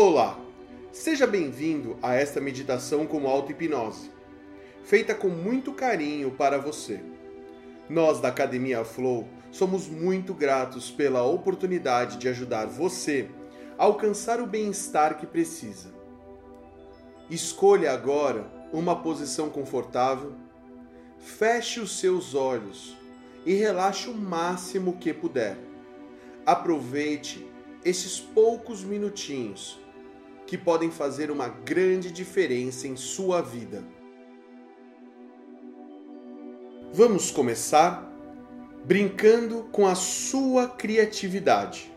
[0.00, 0.38] Olá,
[0.92, 4.12] seja bem-vindo a esta meditação como auto-hipnose,
[4.84, 7.00] feita com muito carinho para você.
[7.90, 13.28] Nós da Academia Flow somos muito gratos pela oportunidade de ajudar você
[13.76, 15.88] a alcançar o bem-estar que precisa.
[17.28, 20.32] Escolha agora uma posição confortável,
[21.18, 22.96] feche os seus olhos
[23.44, 25.58] e relaxe o máximo que puder.
[26.46, 27.44] Aproveite
[27.84, 29.80] esses poucos minutinhos
[30.48, 33.84] que podem fazer uma grande diferença em sua vida.
[36.90, 38.10] Vamos começar
[38.82, 41.92] brincando com a sua criatividade.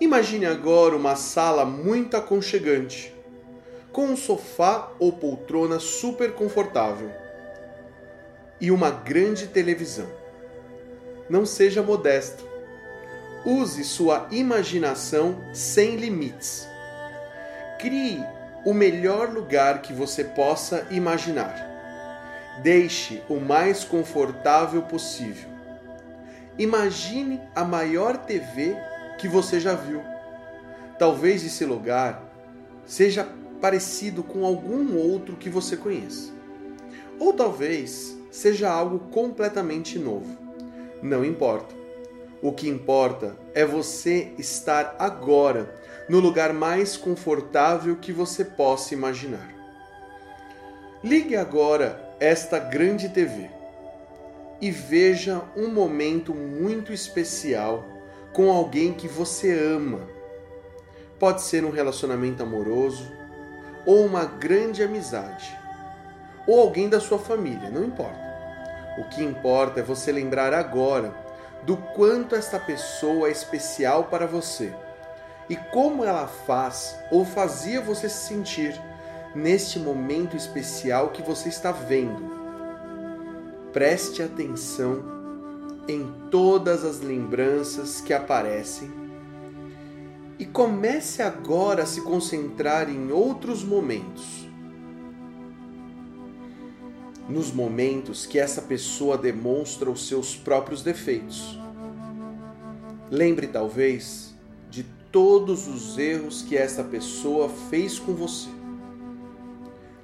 [0.00, 3.14] Imagine agora uma sala muito aconchegante,
[3.92, 7.12] com um sofá ou poltrona super confortável
[8.60, 10.10] e uma grande televisão.
[11.30, 12.44] Não seja modesto.
[13.44, 16.66] Use sua imaginação sem limites
[17.78, 18.24] Crie
[18.64, 21.54] o melhor lugar que você possa imaginar.
[22.62, 25.48] Deixe o mais confortável possível.
[26.58, 28.74] Imagine a maior TV
[29.18, 30.02] que você já viu.
[30.98, 32.22] Talvez esse lugar
[32.86, 33.28] seja
[33.60, 36.32] parecido com algum outro que você conheça.
[37.18, 40.36] Ou talvez seja algo completamente novo.
[41.02, 41.85] Não importa.
[42.42, 45.74] O que importa é você estar agora
[46.08, 49.54] no lugar mais confortável que você possa imaginar.
[51.02, 53.50] Ligue agora esta grande TV
[54.60, 57.84] e veja um momento muito especial
[58.32, 60.00] com alguém que você ama.
[61.18, 63.10] Pode ser um relacionamento amoroso
[63.86, 65.56] ou uma grande amizade,
[66.46, 68.26] ou alguém da sua família, não importa.
[68.98, 71.25] O que importa é você lembrar agora
[71.66, 74.72] do quanto esta pessoa é especial para você
[75.48, 78.80] e como ela faz ou fazia você se sentir
[79.34, 82.36] neste momento especial que você está vendo.
[83.72, 85.04] Preste atenção
[85.88, 88.90] em todas as lembranças que aparecem
[90.38, 94.45] e comece agora a se concentrar em outros momentos.
[97.28, 101.58] Nos momentos que essa pessoa demonstra os seus próprios defeitos.
[103.10, 104.26] Lembre talvez
[105.16, 108.50] todos os erros que essa pessoa fez com você.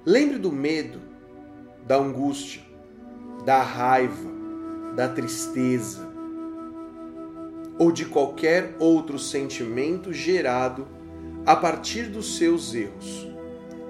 [0.07, 1.03] Lembre do medo,
[1.87, 2.63] da angústia,
[3.45, 4.31] da raiva,
[4.97, 6.11] da tristeza
[7.79, 10.89] ou de qualquer outro sentimento gerado
[11.45, 13.29] a partir dos seus erros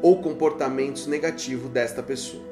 [0.02, 2.51] ou comportamentos negativos desta pessoa.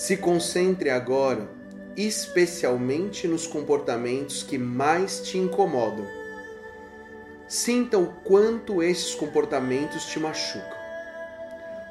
[0.00, 1.46] Se concentre agora
[1.94, 6.06] especialmente nos comportamentos que mais te incomodam
[7.46, 10.78] Sinta o quanto esses comportamentos te machucam,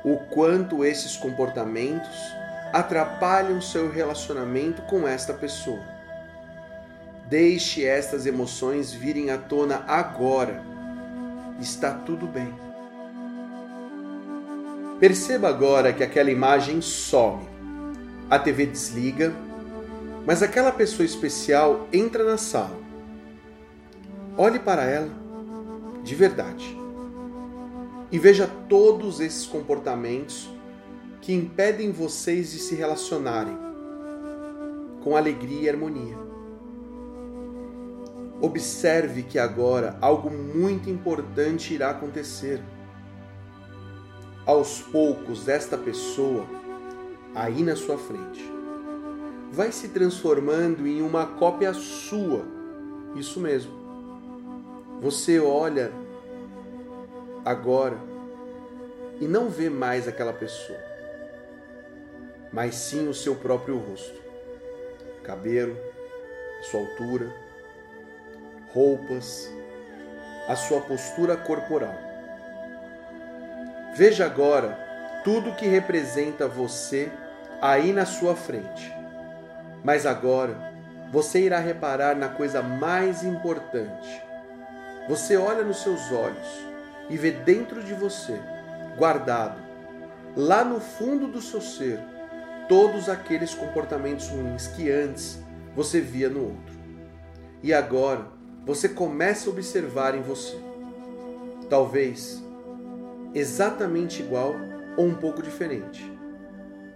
[0.04, 2.18] o quanto esses comportamentos
[2.74, 5.84] atrapalham seu relacionamento com esta pessoa.
[7.28, 10.64] Deixe estas emoções virem à tona agora.
[11.62, 12.52] Está tudo bem.
[15.00, 17.59] Perceba agora que aquela imagem some.
[18.30, 19.34] A TV desliga,
[20.24, 22.78] mas aquela pessoa especial entra na sala.
[24.38, 25.10] Olhe para ela
[26.04, 26.78] de verdade.
[28.12, 30.48] E veja todos esses comportamentos
[31.22, 33.58] que impedem vocês de se relacionarem
[35.04, 36.18] com alegria e harmonia.
[38.42, 42.62] Observe que agora algo muito importante irá acontecer.
[44.46, 46.59] Aos poucos, esta pessoa,
[47.36, 48.44] aí na sua frente,
[49.52, 52.46] vai se transformando em uma cópia sua.
[53.16, 53.80] Isso mesmo
[55.00, 55.94] você olha
[57.46, 57.98] agora
[59.22, 60.78] e não vê mais aquela pessoa,
[62.52, 64.22] mas sim o seu próprio rosto,
[65.24, 65.78] cabelo,
[66.70, 67.34] sua altura,
[68.74, 69.50] roupas,
[70.48, 71.96] a sua postura corporal.
[73.96, 74.78] Veja agora
[75.24, 77.10] tudo que representa você
[77.62, 78.94] aí na sua frente.
[79.84, 80.74] Mas agora
[81.12, 84.30] você irá reparar na coisa mais importante
[85.10, 86.48] você olha nos seus olhos
[87.10, 88.40] e vê dentro de você,
[88.96, 89.60] guardado,
[90.38, 92.00] lá no fundo do seu ser,
[92.68, 95.40] todos aqueles comportamentos ruins que antes
[95.76, 96.76] você via no outro.
[97.64, 98.28] E agora
[98.64, 100.56] você começa a observar em você.
[101.68, 102.40] Talvez
[103.34, 104.54] exatamente igual
[104.96, 106.06] ou um pouco diferente,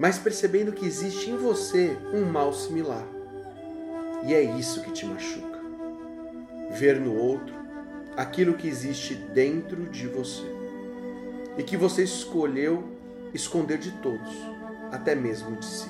[0.04, 3.08] mas percebendo que existe em você um mal similar.
[4.26, 5.62] E é isso que te machuca.
[6.72, 7.56] Ver no outro
[8.18, 10.44] aquilo que existe dentro de você
[11.58, 12.84] e que você escolheu
[13.34, 14.30] esconder de todos,
[14.92, 15.90] até mesmo de si.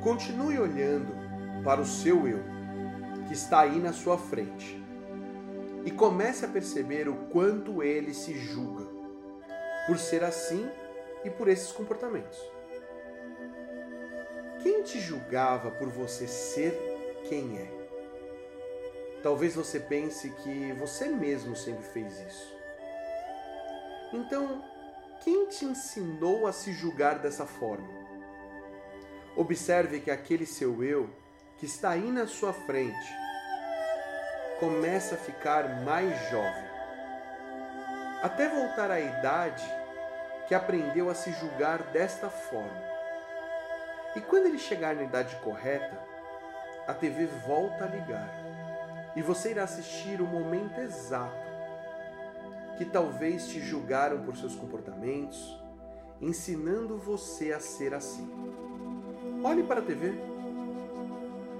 [0.00, 1.12] Continue olhando
[1.62, 2.40] para o seu eu,
[3.26, 4.82] que está aí na sua frente,
[5.84, 8.87] e comece a perceber o quanto ele se julga
[9.88, 10.70] por ser assim
[11.24, 12.38] e por esses comportamentos.
[14.62, 16.74] Quem te julgava por você ser
[17.26, 17.78] quem é?
[19.22, 22.54] Talvez você pense que você mesmo sempre fez isso.
[24.12, 24.62] Então,
[25.24, 27.88] quem te ensinou a se julgar dessa forma?
[29.34, 31.08] Observe que aquele seu eu,
[31.56, 33.08] que está aí na sua frente,
[34.60, 36.67] começa a ficar mais jovem.
[38.22, 39.64] Até voltar à idade
[40.48, 42.82] que aprendeu a se julgar desta forma.
[44.16, 45.96] E quando ele chegar na idade correta,
[46.86, 48.28] a TV volta a ligar
[49.14, 51.46] e você irá assistir o momento exato
[52.76, 55.60] que talvez te julgaram por seus comportamentos,
[56.20, 58.28] ensinando você a ser assim.
[59.44, 60.14] Olhe para a TV.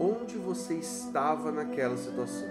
[0.00, 2.48] Onde você estava naquela situação?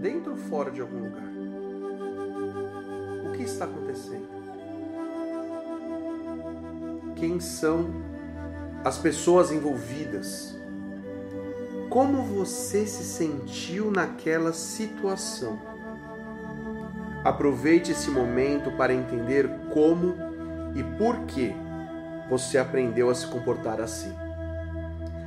[0.00, 1.39] Dentro ou fora de algum lugar?
[3.40, 4.28] Que está acontecendo?
[7.16, 7.88] Quem são
[8.84, 10.60] as pessoas envolvidas?
[11.90, 15.58] como você se sentiu naquela situação.
[17.24, 20.14] Aproveite esse momento para entender como
[20.76, 21.52] e por que
[22.30, 24.14] você aprendeu a se comportar assim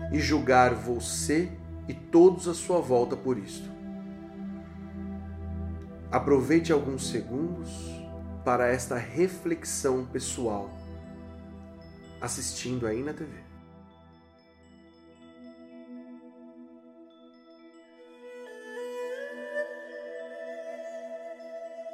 [0.09, 1.51] e julgar você
[1.85, 3.69] e todos à sua volta por isto.
[6.09, 8.02] Aproveite alguns segundos
[8.43, 10.69] para esta reflexão pessoal
[12.21, 13.31] assistindo aí na TV.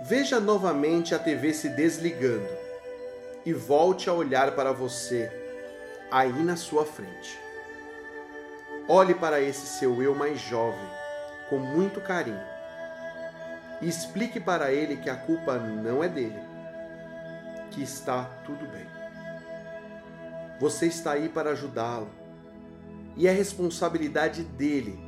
[0.01, 2.47] Veja novamente a TV se desligando
[3.45, 5.31] e volte a olhar para você,
[6.11, 7.39] aí na sua frente.
[8.87, 10.89] Olhe para esse seu eu mais jovem,
[11.49, 12.39] com muito carinho,
[13.81, 16.39] e explique para ele que a culpa não é dele,
[17.71, 18.85] que está tudo bem.
[20.59, 22.09] Você está aí para ajudá-lo,
[23.15, 24.99] e é responsabilidade dele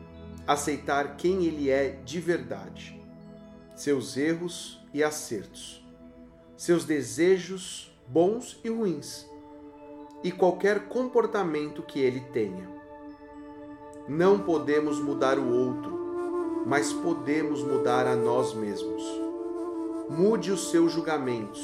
[0.48, 3.00] aceitar quem ele é de verdade,
[3.76, 5.86] seus erros e acertos,
[6.58, 9.30] seus desejos bons e ruins,
[10.24, 12.70] e qualquer comportamento que ele tenha.
[14.08, 16.01] Não podemos mudar o outro,
[16.66, 19.04] mas podemos mudar a nós mesmos.
[20.10, 21.62] Mude os seus julgamentos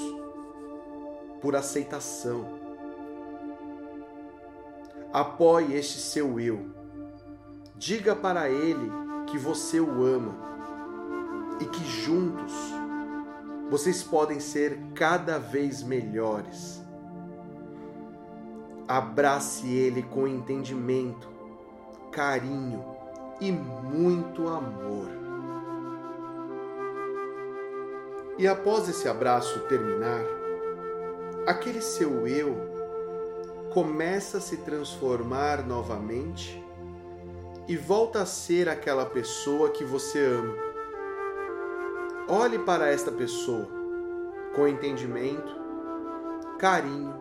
[1.41, 2.45] por aceitação.
[5.13, 6.65] Apoie este seu eu.
[7.75, 8.91] Diga para ele
[9.27, 10.35] que você o ama
[11.59, 12.53] e que juntos
[13.69, 16.81] vocês podem ser cada vez melhores.
[18.87, 21.27] Abrace ele com entendimento,
[22.11, 22.96] carinho
[23.39, 25.07] e muito amor.
[28.37, 30.23] E após esse abraço terminar,
[31.45, 32.55] aquele seu eu
[33.73, 36.63] começa a se transformar novamente
[37.67, 40.67] e volta a ser aquela pessoa que você ama
[42.29, 43.65] Olhe para esta pessoa
[44.53, 45.55] com entendimento,
[46.59, 47.15] carinho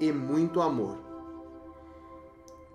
[0.00, 0.98] e muito amor.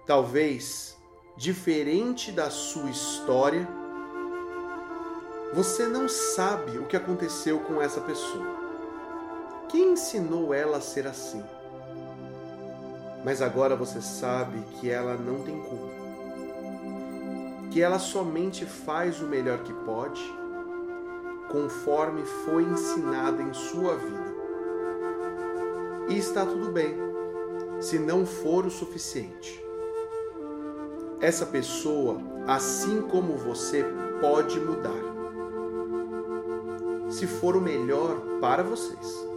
[0.06, 0.98] Talvez,
[1.38, 3.68] diferente da sua história,
[5.54, 8.56] você não sabe o que aconteceu com essa pessoa.
[9.70, 11.44] Quem ensinou ela a ser assim?
[13.24, 15.96] Mas agora você sabe que ela não tem culpa.
[17.72, 20.22] Que ela somente faz o melhor que pode
[21.50, 24.36] conforme foi ensinada em sua vida.
[26.10, 26.96] E está tudo bem,
[27.80, 29.65] se não for o suficiente.
[31.26, 33.84] Essa pessoa, assim como você,
[34.22, 34.92] pode mudar.
[37.10, 39.28] Se for o melhor para vocês.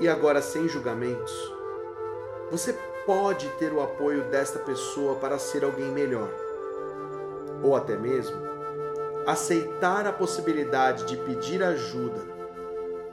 [0.00, 1.34] E agora, sem julgamentos,
[2.50, 6.30] você pode ter o apoio desta pessoa para ser alguém melhor.
[7.62, 8.38] Ou até mesmo
[9.26, 12.22] aceitar a possibilidade de pedir ajuda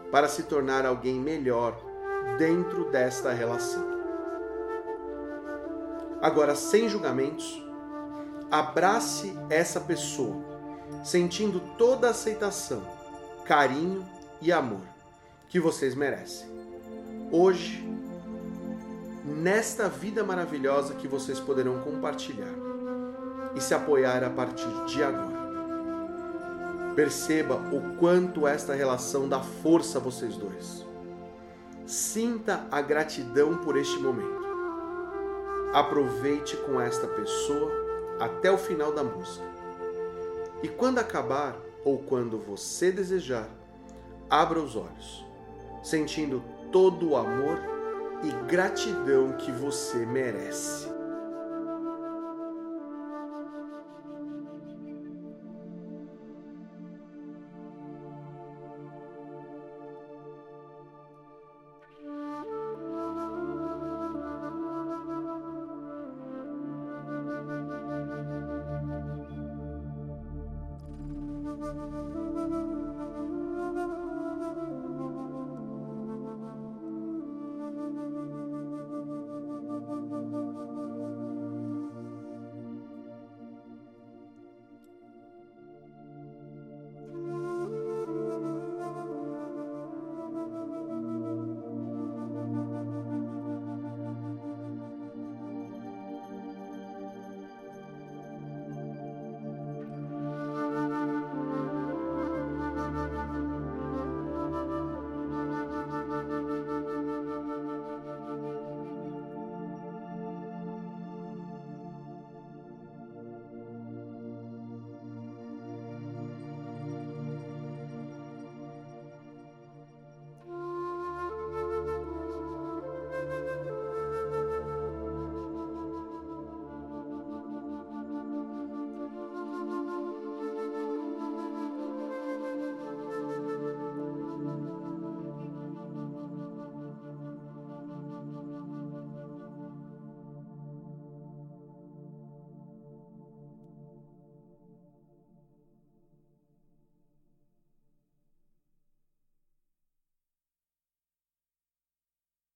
[0.09, 1.77] para se tornar alguém melhor
[2.37, 3.96] dentro desta relação.
[6.21, 7.63] Agora, sem julgamentos,
[8.49, 10.35] abrace essa pessoa,
[11.03, 12.81] sentindo toda a aceitação,
[13.45, 14.05] carinho
[14.41, 14.81] e amor
[15.47, 16.47] que vocês merecem.
[17.31, 17.87] Hoje,
[19.23, 22.67] nesta vida maravilhosa que vocês poderão compartilhar.
[23.55, 25.35] e se apoiar a partir de agora.
[26.95, 30.85] Perceba o quanto esta relação dá força a vocês dois.
[31.87, 34.46] Sinta a gratidão por este momento.
[35.73, 37.71] Aproveite com esta pessoa
[38.19, 39.45] até o final da música.
[40.63, 41.55] E quando acabar,
[41.85, 43.47] ou quando você desejar,
[44.29, 45.25] abra os olhos,
[45.83, 47.59] sentindo todo o amor
[48.23, 50.96] e gratidão que você merece.
[71.67, 72.26] Música